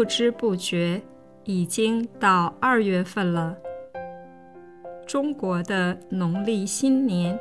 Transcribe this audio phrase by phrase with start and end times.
[0.00, 0.98] 不知不觉
[1.44, 3.54] 已经到二月份了。
[5.06, 7.38] 中国的农历新年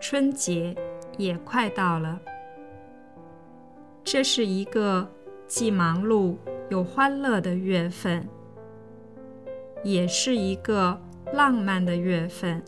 [0.00, 0.74] 春节
[1.16, 2.20] 也快到了，
[4.02, 5.08] 这是一个
[5.46, 6.34] 既忙碌
[6.70, 8.28] 又欢乐的月份，
[9.84, 11.00] 也是一个
[11.32, 12.60] 浪漫的月份。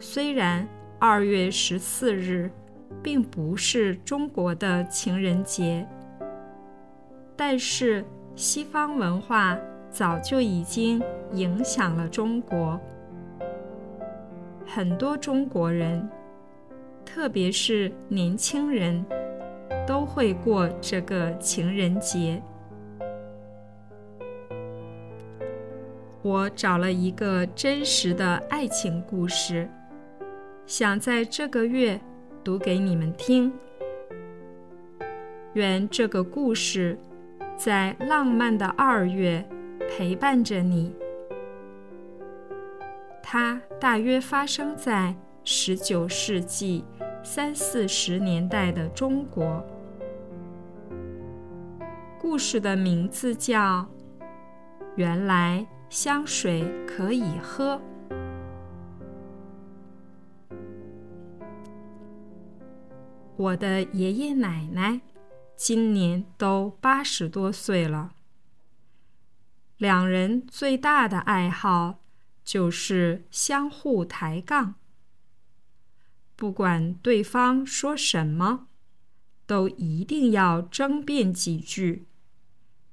[0.00, 0.66] 虽然
[0.98, 2.50] 二月十四日
[3.02, 5.86] 并不是中国的情人节，
[7.36, 8.02] 但是
[8.34, 9.58] 西方文化
[9.90, 12.80] 早就已经影响了中国。
[14.66, 16.08] 很多中国人，
[17.04, 19.04] 特别是年轻人，
[19.86, 22.42] 都会过这个情人节。
[26.22, 29.68] 我找了一个真实的爱情故事。
[30.66, 32.00] 想在这个月
[32.42, 33.52] 读给你们听。
[35.54, 36.98] 愿这个故事
[37.56, 39.44] 在浪漫的二月
[39.90, 40.94] 陪伴着你。
[43.22, 46.84] 它大约发生在十九世纪
[47.24, 49.64] 三四十年代的中国。
[52.18, 53.80] 故事的名字叫
[54.96, 57.74] 《原来香水可以喝》。
[63.36, 65.00] 我的爷爷奶奶
[65.56, 68.14] 今年都八十多岁了。
[69.78, 72.02] 两人最大的爱好
[72.44, 74.74] 就是相互抬杠，
[76.36, 78.68] 不管对方说什么，
[79.46, 82.06] 都一定要争辩几句，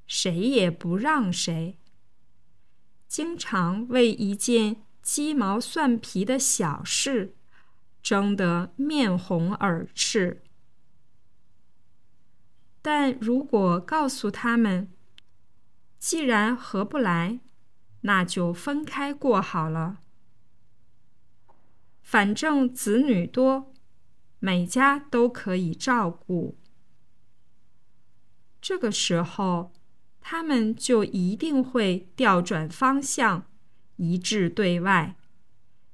[0.07, 1.77] 谁也不让谁。
[3.07, 7.35] 经常为一件鸡毛蒜皮的小事。
[8.01, 10.42] 争得面红耳赤，
[12.83, 14.91] 但如果告诉他们，
[15.97, 17.39] 既然合不来，
[18.01, 20.01] 那就分开过好了。
[22.01, 23.73] 反正子女多，
[24.39, 26.57] 每家都可以照顾。
[28.61, 29.71] 这个时候，
[30.19, 33.45] 他们就一定会调转方向，
[33.95, 35.15] 一致对外。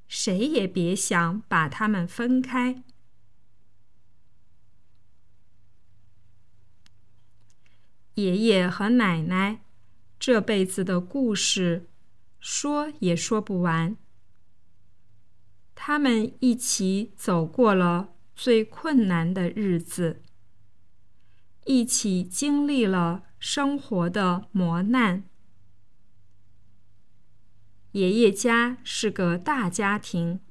[0.07, 2.83] 谁也别想把他们分开。
[8.23, 9.61] 爷爷和奶奶
[10.19, 11.87] 这辈子的故事，
[12.39, 13.95] 说也说不完。
[15.73, 20.21] 他们一起走过了最困难的日子，
[21.65, 25.23] 一起经历了生活的磨难。
[27.93, 30.41] 爷爷家是个大家庭，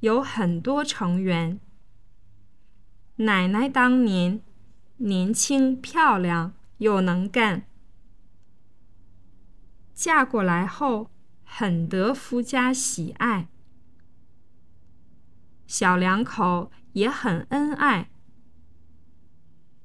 [0.00, 1.60] 有很多成员。
[3.16, 4.42] 奶奶当年
[4.96, 7.66] 年轻漂亮又能干，
[9.94, 11.10] 嫁过来后
[11.42, 13.48] 很得夫家喜爱。
[15.66, 18.10] 小两口也很恩爱。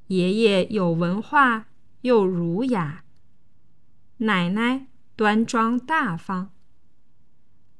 [0.07, 1.67] 爷爷有文化
[2.01, 3.05] 又儒雅，
[4.17, 4.87] 奶奶。
[5.17, 6.51] 端庄大方，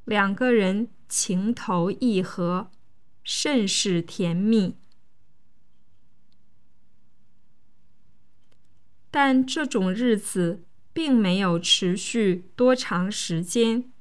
[0.06, 2.72] 两个人情投意合，
[3.24, 4.76] 甚是甜蜜。
[9.10, 10.64] 但这种日子
[10.94, 13.92] 并没有持续多长时间。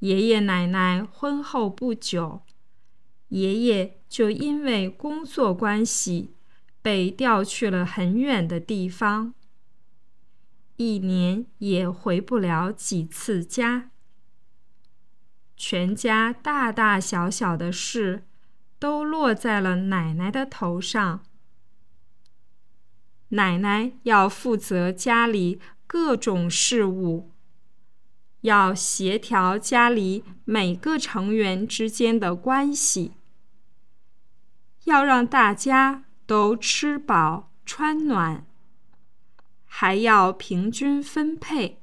[0.00, 2.42] 爷爷奶奶婚后不久，
[3.28, 6.34] 爷爷就因为工作关系
[6.80, 9.34] 被调去了很远的地方。
[10.76, 13.90] 一年也回不了几次家，
[15.56, 18.24] 全家大大小小的事
[18.80, 21.22] 都落在了奶奶的头上。
[23.32, 27.30] 奶奶要负责家里各种事务，
[28.42, 33.12] 要协调家里每个成员之间的关系，
[34.84, 38.44] 要让大家都吃饱穿暖。
[39.64, 41.80] 还要平均分配，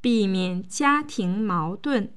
[0.00, 2.14] 避免家庭矛盾。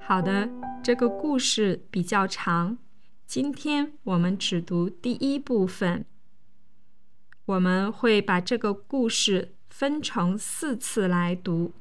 [0.00, 0.48] 好的，
[0.82, 2.78] 这个故事比较长，
[3.30, 6.04] 今天我们只读第一部分。
[7.44, 11.72] 我们会把这个故事分成四次来读。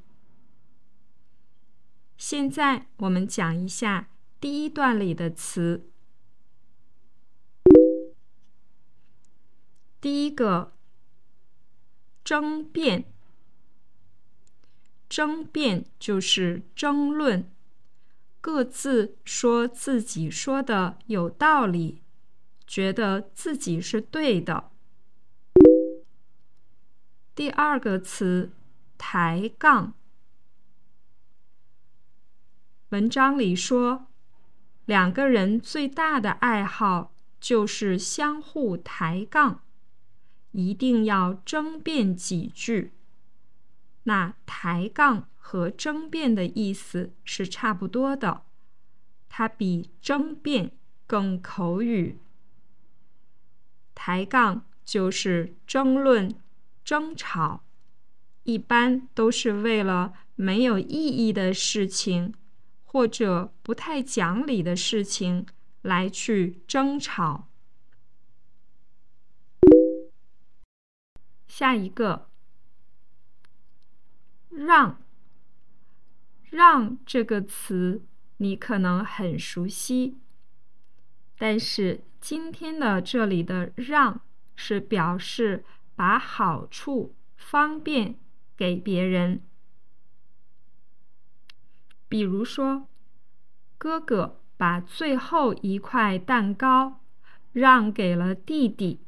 [2.19, 4.09] 现在我们讲一下
[4.39, 5.89] 第一段里的词。
[9.99, 10.71] 第一个，
[12.23, 13.05] 争辩。
[15.09, 17.51] 争辩就是争论，
[18.41, 22.01] 各自说自己说的有道理，
[22.65, 24.71] 觉得自己是对的。
[27.36, 28.51] 第二个词，
[28.97, 29.94] 抬杠。
[32.89, 34.07] 文章里说，
[34.85, 39.62] 两个人最大的爱好就是相互抬杠，
[40.51, 42.94] 一定要争辩几句。
[44.03, 48.43] 那抬杠和争辩的意思是差不多的，
[49.27, 50.69] 它比争辩
[51.07, 52.19] 更口语。
[53.95, 56.35] 抬杠就是争论、
[56.85, 57.63] 争吵，
[58.43, 62.31] 一般都是为了没有意义的事情
[62.83, 65.47] 或者不太讲理的事情
[65.81, 67.47] 来去争吵。
[71.47, 72.29] 下一个。
[74.51, 75.01] 让，
[76.49, 78.03] 让这个词
[78.37, 80.17] 你可能很熟悉，
[81.37, 84.21] 但是今天的这里的“让”
[84.55, 85.63] 是表示
[85.95, 88.15] 把好处、方便
[88.57, 89.41] 给别人。
[92.07, 92.87] 比如说，
[93.77, 97.01] 哥哥把最后一块蛋糕
[97.51, 98.99] 让给了弟弟。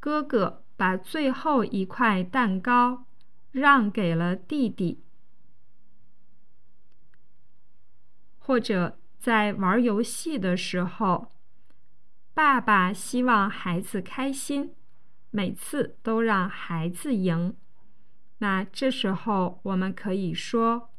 [0.00, 3.04] 哥哥把最后一块蛋糕。
[3.52, 5.02] 让给了弟弟，
[8.44, 11.30] 或者在玩游戏的时候，
[12.34, 14.74] 爸爸希望孩子开心，
[15.30, 17.54] 每次都让孩子赢。
[18.38, 20.90] 那这时候我们可以说，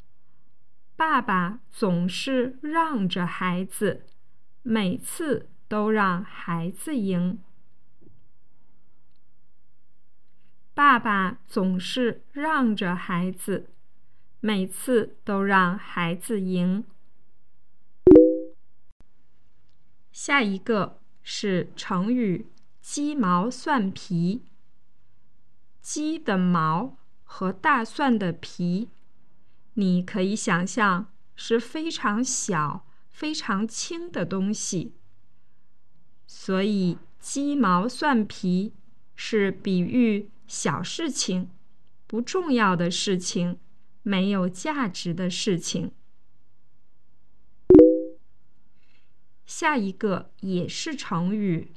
[0.95, 4.05] 爸爸总是让着孩子，
[4.61, 7.41] 每次都让孩子赢。
[10.73, 13.69] 爸爸总是让着孩子，
[14.39, 16.85] 每次都让孩子赢。
[20.13, 22.47] 下一个是成语
[22.79, 24.43] “鸡毛蒜皮”。
[25.81, 26.95] 鸡的毛
[27.25, 28.87] 和大蒜的皮，
[29.73, 34.93] 你可以想象是非常小、非常轻的东西，
[36.25, 38.73] 所以“鸡毛蒜皮”
[39.15, 40.29] 是比喻。
[40.45, 41.49] 小事情，
[42.05, 43.57] 不重要的事情，
[44.03, 45.91] 没有价值的事情。
[49.45, 51.71] 下一个也是成语，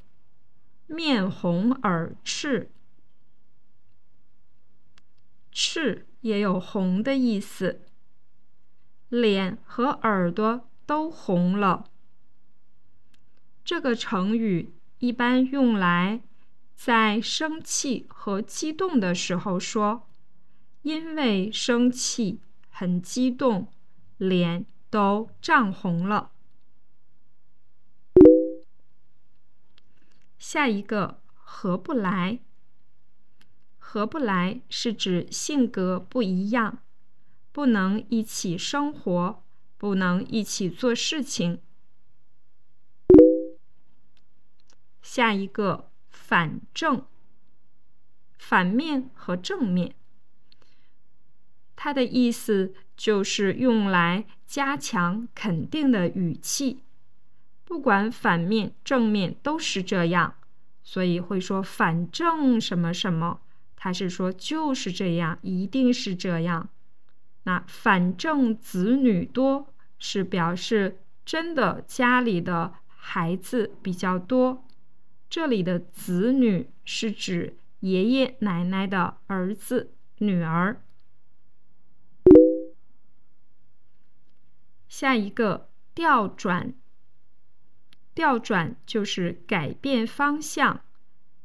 [0.87, 2.71] 面红耳赤。
[5.53, 7.83] 赤也有红的意思，
[9.09, 11.91] 脸和耳朵都红了。
[13.65, 16.23] 这个成语一般用来。
[16.77, 20.07] 在生气和激动的时候说，
[20.83, 23.73] 因为生气很激动，
[24.19, 26.33] 脸都涨红了。
[30.39, 32.41] 下一个合不来，
[33.79, 36.79] 合不来是指性格不一样，
[37.53, 39.45] 不能一起生活，
[39.77, 41.61] 不能一起做事情。
[45.03, 45.91] 下一个。
[46.29, 47.07] 反正，
[48.37, 49.95] 反面和正面，
[51.77, 56.81] 它的意思就是用来加强肯定的语气。
[57.67, 60.35] 不管反面、正面都是这样，
[60.83, 63.41] 所以会说反正什么什么，
[63.75, 66.71] 他是说就是这样，一定是这样。
[67.43, 74.65] 那反正子女多是表示真的家里的孩子比较多。
[75.29, 80.81] 这里的子女是指爷爷奶奶的儿子、女儿。
[84.89, 86.73] 下一个调转，
[88.17, 90.81] 调转就是改变方向，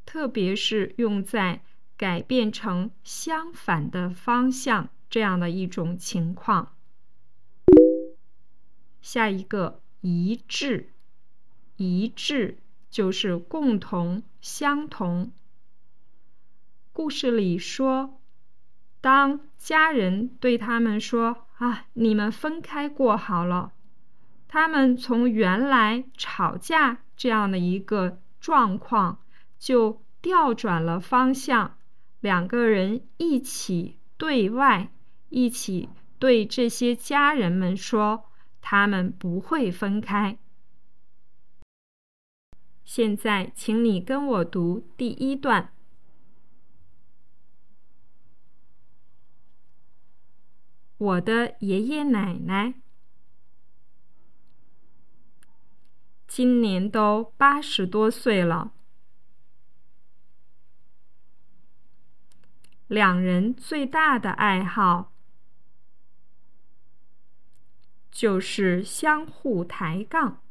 [0.08, 1.62] 特别是用在
[1.98, 6.74] 改变成相反的方向这样的一种情况。
[9.02, 10.94] 下一个一致，
[11.76, 12.58] 一致。
[12.90, 15.32] 就是共同、相同。
[16.92, 18.20] 故事里说，
[19.00, 23.72] 当家人对他们说：“啊，你们分开过好了。”
[24.54, 29.24] 他们从原来吵架这样的一个状况，
[29.58, 31.78] 就调转了方向，
[32.20, 34.92] 两个人一起对外，
[35.30, 35.88] 一起
[36.20, 38.26] 对这些家人们说
[38.60, 40.38] ：“他们不会分开。”
[42.84, 45.72] 现在，请你跟我读第一段。
[50.98, 52.74] 我的爷爷奶奶
[56.34, 58.72] 今年都八十多岁了。
[62.88, 65.12] 两人最大的爱好
[68.10, 70.42] 就是相互抬杠，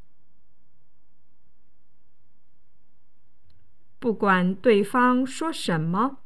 [3.99, 6.18] 不管对方说什么，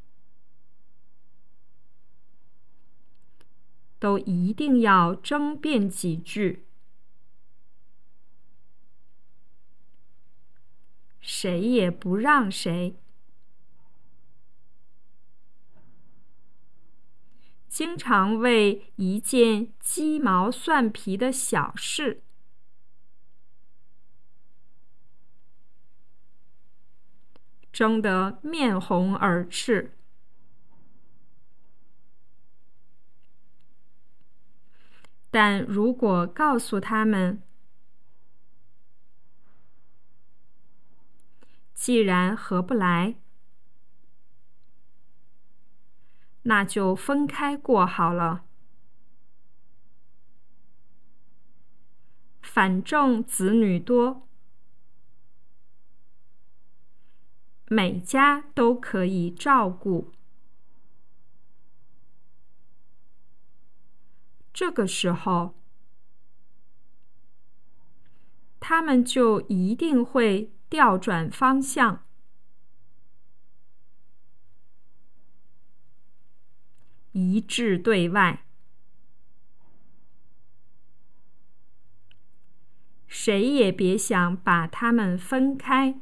[4.00, 6.66] 都一定要争辩几句。
[11.26, 12.94] 谁也不让谁，
[17.66, 22.22] 经常为一件鸡毛蒜皮的小事。
[27.72, 29.96] 争得面红耳赤，
[35.30, 37.42] 但如果告诉他们，
[41.74, 43.16] 既然合不来，
[46.42, 48.46] 那就分开过好了。
[52.40, 54.28] 反正子女多，
[57.66, 60.12] 每家都可以照顾。
[64.52, 65.54] 这个时候，
[68.60, 70.53] 他们就一定会。
[70.68, 72.04] 调转方向，
[77.12, 78.44] 一致对外，
[83.06, 86.00] 谁也别想把他们分开。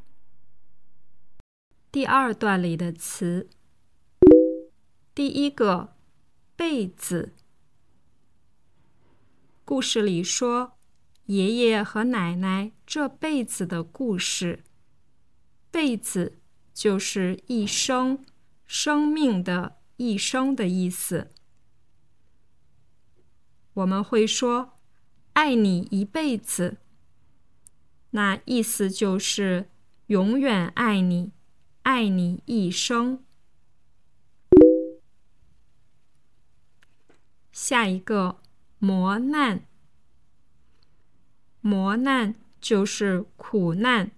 [1.91, 3.51] 第二段里的词，
[5.15, 5.95] 第一个
[6.57, 7.35] “被子”，
[9.67, 10.79] 故事里说。
[11.27, 14.65] 爷爷和奶奶这辈子的故事，
[15.71, 16.39] 辈子
[16.75, 18.25] 就是一生、
[18.67, 21.33] 生命的一生的意思。
[23.75, 24.79] 我们会说
[25.35, 26.79] “爱你一辈子”，
[28.11, 29.71] 那意思就是
[30.09, 31.33] 永远爱你，
[31.83, 33.25] 爱你一生。
[37.53, 38.41] 下一个
[38.79, 39.67] 磨难。
[41.65, 44.11] 磨难就是苦难，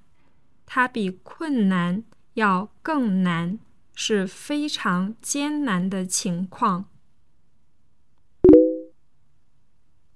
[0.64, 3.58] 它比困难要更难，
[3.94, 6.88] 是非常艰难的情况。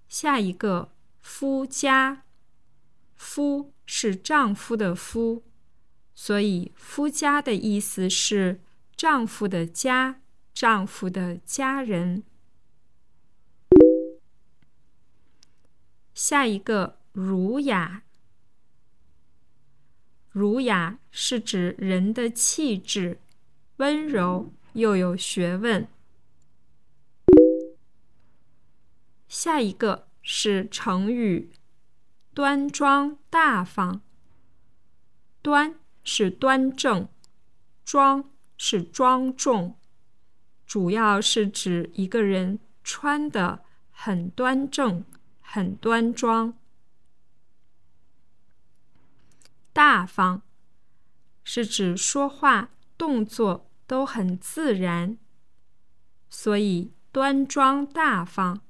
[0.09, 2.23] 下一个夫家，
[3.15, 5.45] 夫是丈夫的夫，
[6.15, 8.63] 所以夫家的意思是
[8.97, 10.23] 丈夫的家，
[10.55, 12.23] 丈夫的家人。
[16.15, 16.98] 下一个。
[17.21, 18.05] 儒雅，
[20.31, 23.19] 儒雅是指人的气质，
[23.79, 25.89] 温柔又有学问。
[29.27, 31.51] 下一个是成语，
[32.35, 34.01] 端庄大方。
[35.43, 37.09] 端是端正，
[37.85, 39.77] 庄是庄重，
[40.65, 45.05] 主要是指一个人穿的很端正，
[45.41, 46.57] 很端庄。
[49.79, 50.43] 大方
[51.45, 55.17] 是指说话、动作都很自然，
[56.29, 58.61] 所以端庄大方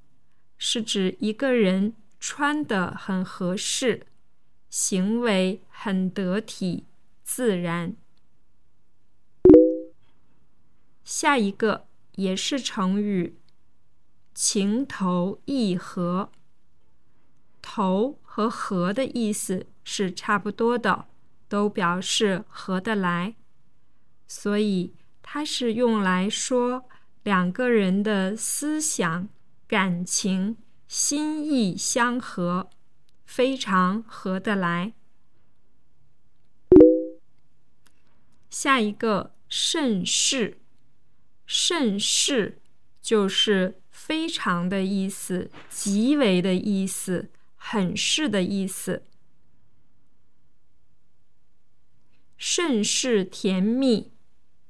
[0.59, 4.07] 是指一个人穿的很合适，
[4.69, 6.85] 行为很得体、
[7.25, 7.97] 自然。
[11.03, 13.39] 下一个也是成语，
[14.35, 16.31] 情投意合。
[17.63, 19.65] 投和合的意思。
[19.91, 21.07] 是差不多的，
[21.49, 23.35] 都表示合得来，
[24.27, 24.93] 所以
[25.23, 26.87] 它是用来说
[27.23, 29.31] 两个人的思想、
[29.67, 32.69] 感情、心意相合，
[33.25, 34.93] 非常合得来。
[38.51, 40.59] 下一个甚是，
[41.47, 42.61] 甚是
[43.01, 49.03] 就是非常的意思，极为的意思，很是的意思。
[52.61, 54.11] 甚是甜蜜，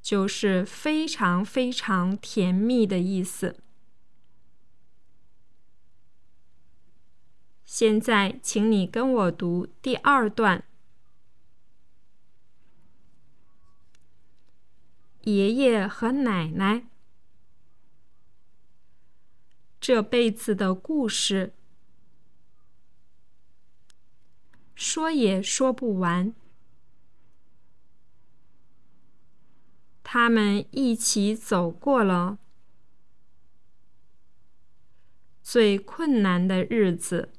[0.02, 3.62] 就是非常非常甜蜜的意思。
[7.64, 10.64] 现在，请你跟我读第二段。
[15.22, 16.88] 爷爷和奶奶
[19.80, 21.54] 这辈子的故事。
[24.74, 26.34] 说也说不完。
[30.10, 32.38] 他们一起走过了
[35.42, 37.30] 最困难的日子，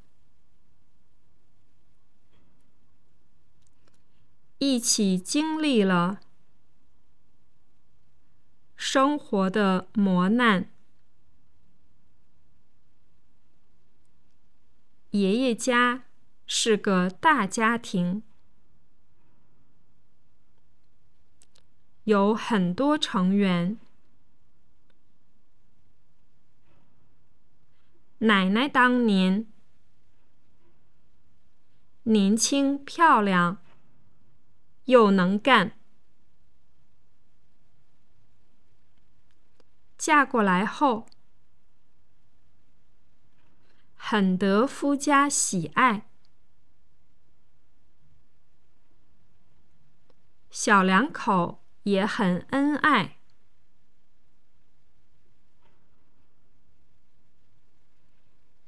[4.59, 6.19] 一起经历了
[8.75, 10.71] 生活的磨难。
[15.09, 16.03] 爷爷家。
[16.51, 18.23] 是个大家庭，
[22.09, 23.77] 有很多成员。
[28.17, 29.45] 奶奶当年
[32.01, 33.61] 年轻漂亮，
[34.85, 35.77] 又能干，
[39.95, 41.05] 嫁过来后
[43.93, 46.09] 很得夫家喜爱。
[50.49, 53.17] 小两口也很恩爱。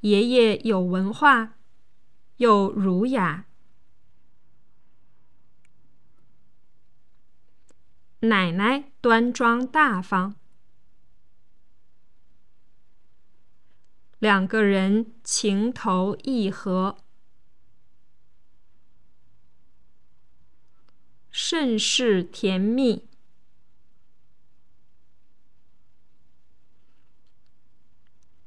[0.01, 1.57] 爷爷有文化，
[2.37, 3.45] 又儒雅；
[8.21, 10.35] 奶奶端庄大方。
[14.17, 16.97] 两个人情投意合。
[21.43, 23.09] 甚是甜蜜。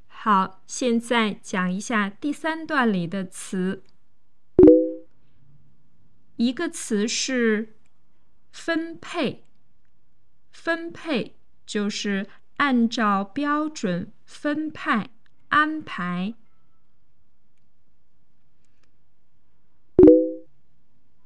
[0.07, 3.83] 好，现在讲一下第三段里的词。
[6.37, 7.75] 一个词是
[8.53, 9.43] 分配，
[10.53, 11.35] 分配
[11.65, 15.09] 就是按照标准分派、
[15.49, 16.33] 安排。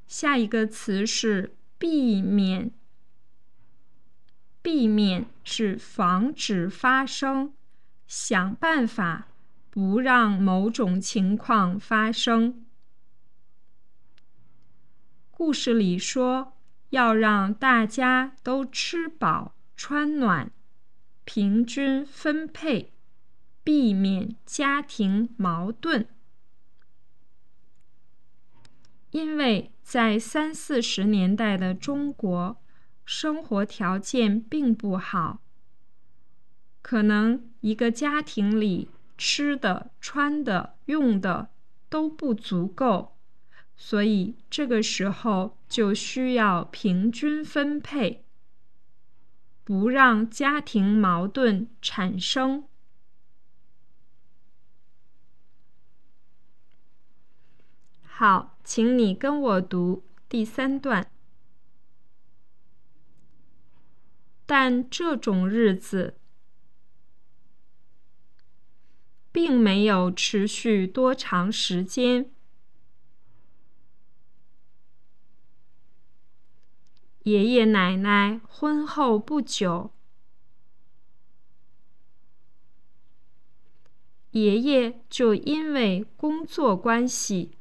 [0.08, 2.72] 下一个词是避免，
[4.60, 7.54] 避免是防止发生，
[8.06, 9.28] 想办法
[9.70, 12.66] 不让某种情况发生。
[15.30, 16.52] 故事里说
[16.90, 20.52] 要让大家都吃饱穿暖，
[21.24, 22.92] 平均分配，
[23.64, 26.06] 避免家庭矛盾，
[29.10, 29.70] 因为。
[29.82, 32.62] 在三四十年代的中国，
[33.04, 35.40] 生活条件并不好，
[36.80, 41.50] 可能一个家庭里吃的、穿的、用的
[41.88, 43.16] 都不足够，
[43.76, 48.22] 所以这个时候就需要平均分配，
[49.64, 52.64] 不让家庭矛盾产生。
[58.20, 61.10] 好，请你跟我读第三段。
[64.44, 66.18] 但这种日子
[69.32, 72.30] 并没有持续多长时间。
[77.22, 79.94] 爷爷奶奶婚后不久，
[84.32, 87.56] 爷爷就因为工作关系。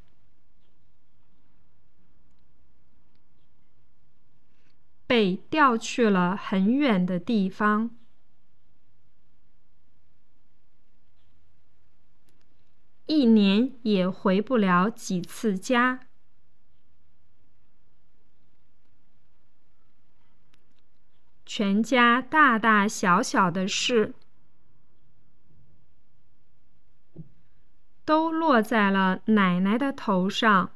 [5.09, 7.89] 被调去了很远的地方，
[13.07, 16.01] 一年也回不了几次家，
[21.43, 24.13] 全家大大小小的事
[28.05, 30.75] 都落在了奶奶的头上。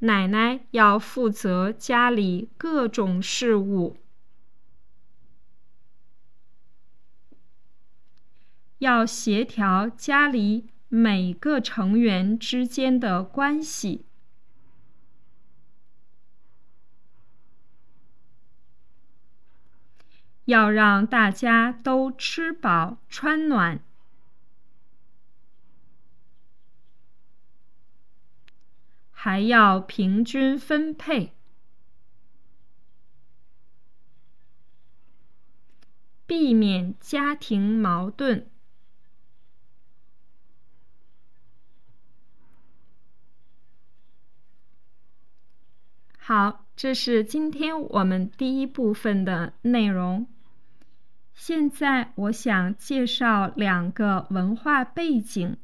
[0.00, 3.96] 奶奶要负责家里各种事务，
[8.78, 14.06] 要协调家里每个成员之间的关系，
[20.44, 23.80] 要让大家都吃饱穿暖。
[29.20, 31.32] 还要平均分配，
[36.24, 38.48] 避免家庭矛盾。
[46.16, 50.28] 好，这是今天我们第一部分的内容。
[51.34, 55.56] 现在我想介绍两个文化背景，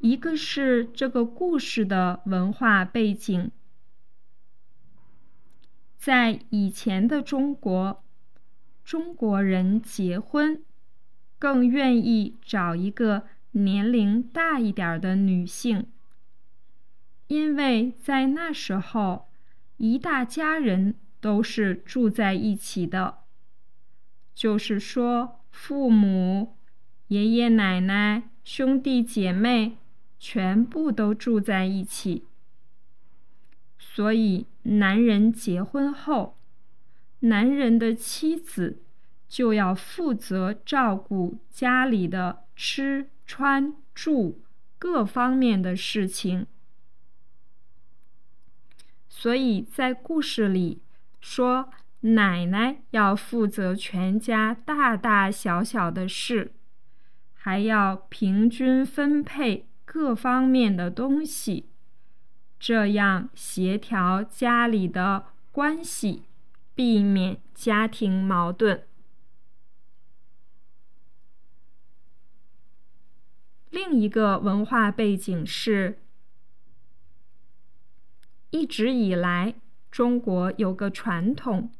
[0.00, 3.50] 一个是这个故事的文化背景。
[5.98, 8.02] 在以前的中国，
[8.82, 10.62] 中国人结婚
[11.38, 15.86] 更愿意找一个年龄大一点的女性，
[17.26, 19.28] 因为在那时候，
[19.76, 23.18] 一大家人都是住在一起的，
[24.34, 26.56] 就是说，父母、
[27.08, 29.76] 爷爷奶奶、兄弟姐妹
[30.20, 32.26] 全部都住在一起。
[33.78, 36.38] 所以，男人结婚后，
[37.20, 38.82] 男人的妻子
[39.26, 44.42] 就要负责照顾家里的吃穿住
[44.78, 46.46] 各方面的事情。
[49.08, 50.80] 所以在故事里
[51.20, 56.52] 说，奶奶要负责全家大大小小的事，
[57.34, 61.68] 还要平均分配各方面的东西。
[62.60, 66.22] 这样协调家里的关系，
[66.76, 68.86] 避免家庭矛盾。
[73.70, 76.00] 另一个文化背景是，
[78.50, 79.56] 一直以来
[79.90, 81.72] 中国有个传统：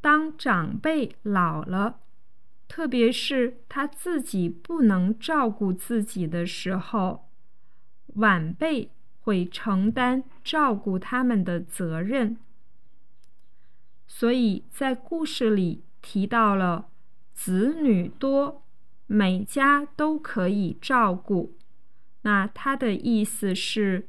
[0.00, 2.01] 当长辈老了，
[2.72, 7.28] 特别是他自己不能照顾自己的时候，
[8.14, 8.90] 晚辈。
[9.24, 12.36] 会承担照顾他们的责任，
[14.08, 16.88] 所以在故事里提到了
[17.32, 18.64] 子女多，
[19.06, 21.56] 每家都可以照顾。
[22.22, 24.08] 那他的意思是，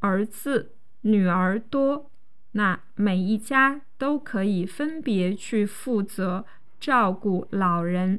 [0.00, 2.10] 儿子、女儿多，
[2.50, 6.44] 那每一家都可以分别去负责
[6.82, 8.18] 照顾老人。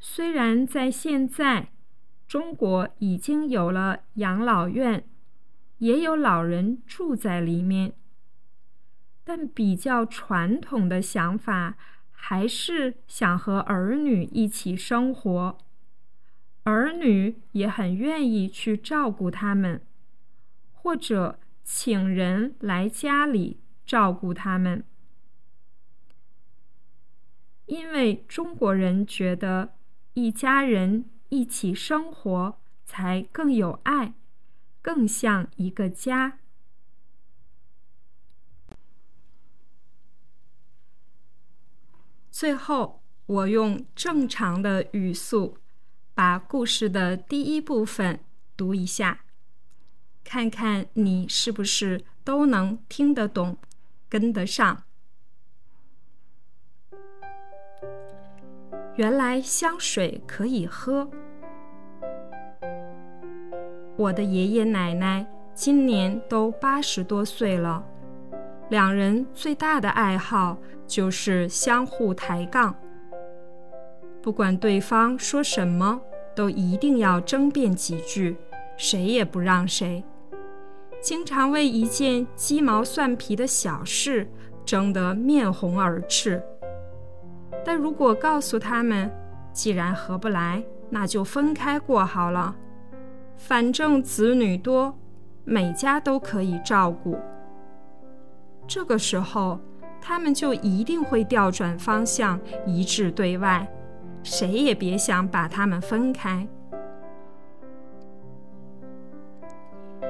[0.00, 1.68] 虽然在现在。
[2.26, 5.02] 中国已经有了养老院，
[5.78, 7.94] 也有老人住在里面，
[9.24, 11.78] 但比较传统的想法
[12.10, 15.58] 还是想和儿女一起生活，
[16.64, 19.80] 儿女也很愿意去照顾他们，
[20.70, 24.84] 或者请人来家里照顾他们，
[27.68, 29.76] 因为中国人觉得
[30.12, 31.08] 一家人。
[31.30, 34.14] 一起生活才更有爱，
[34.80, 36.38] 更像一个家。
[42.30, 45.58] 最后，我用正常的语速
[46.14, 48.24] 把故事的第一部分
[48.56, 49.26] 读一下，
[50.24, 53.58] 看看你是不是都能听得懂、
[54.08, 54.87] 跟得上。
[58.98, 61.08] 原来香水可以喝。
[63.94, 67.84] 我的爷爷奶奶今年都八十多岁了，
[68.70, 72.74] 两人最大的爱好就是相互抬杠。
[74.20, 76.00] 不管对方说什么，
[76.34, 78.36] 都一定要争辩几句，
[78.76, 80.02] 谁也不让谁。
[81.00, 84.28] 经常为一件鸡毛蒜皮的小事
[84.64, 86.42] 争得面红耳赤。
[87.68, 89.12] 但如果告诉他们，
[89.52, 92.56] 既然合不来，那就分开过好了。
[93.36, 94.98] 反正子女多，
[95.44, 97.18] 每家都可以照顾。
[98.66, 99.60] 这个时候，
[100.00, 103.68] 他们就一定会调转方向，一致对外，
[104.22, 106.48] 谁也别想把他们分开。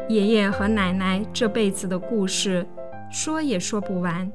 [0.09, 2.65] 爷爷和奶奶这辈子的故事，
[3.11, 4.31] 说也说不完。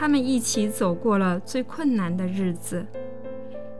[0.00, 2.86] 他们一起走过了最困难的日子，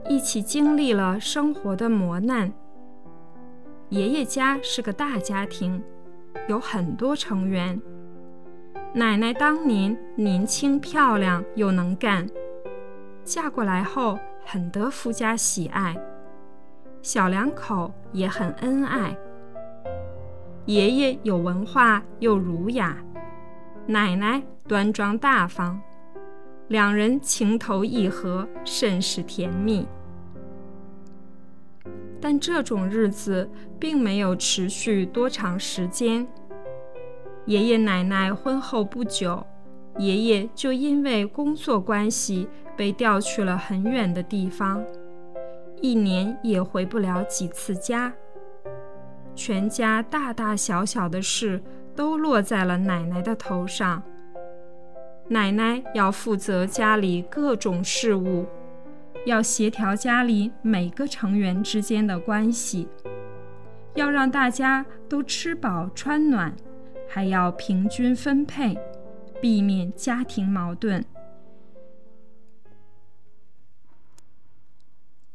[0.07, 2.53] 一起经历了生活的磨难。
[3.89, 5.81] 爷爷家是个大家庭，
[6.47, 7.81] 有很多成员。
[8.93, 12.29] 奶奶当年年轻漂亮又能干，
[13.23, 15.97] 嫁过来后很得夫家喜爱，
[17.01, 19.17] 小两口也很恩爱。
[20.65, 22.95] 爷爷有文化又儒雅，
[23.87, 25.81] 奶奶端庄大方。
[26.71, 29.85] 两人情投意合，甚是甜蜜。
[32.21, 36.25] 但这种日子并没有持续多长时间。
[37.45, 39.45] 爷爷奶奶婚后不久，
[39.97, 44.81] 爷爷就因为工作关系被调去了很远的地方，
[45.81, 48.13] 一年也回不了几次家。
[49.35, 51.61] 全家大大小小的事
[51.93, 54.01] 都落在了奶奶的头上。
[55.31, 58.45] 奶奶要负责家里各种事务，
[59.25, 62.89] 要协调家里每个成员之间的关系，
[63.95, 66.53] 要让大家都吃饱穿暖，
[67.07, 68.77] 还要平均分配，
[69.41, 71.01] 避免家庭矛盾。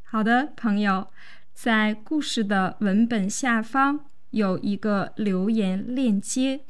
[0.03, 1.07] 好的，朋友，
[1.55, 6.67] 在故事的文本下方有一个留言链接，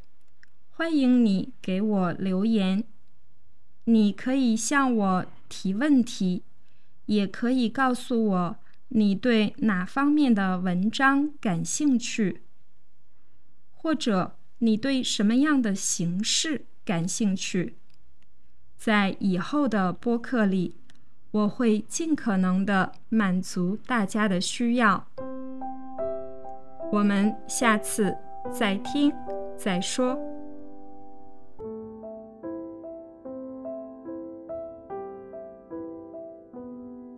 [0.71, 2.85] 欢迎你给我留言。
[3.89, 6.43] 你可以向我提问题，
[7.07, 8.57] 也可以告诉我
[8.89, 12.43] 你对哪方面的文章感兴趣，
[13.73, 17.77] 或者你对什么样的形式感兴趣。
[18.77, 20.75] 在以后的播客里，
[21.31, 25.07] 我会尽可能的满足大家的需要。
[26.93, 28.17] 我们下次
[28.53, 29.13] 再听
[29.57, 30.36] 再说。